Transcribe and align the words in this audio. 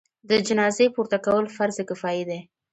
د 0.29 0.31
جنازې 0.47 0.85
پورته 0.95 1.17
کول 1.25 1.45
فرض 1.55 1.77
کفایي 1.89 2.23
دی. 2.29 2.39